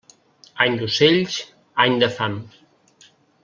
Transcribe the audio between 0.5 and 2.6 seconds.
Any d'ocells, any de fam.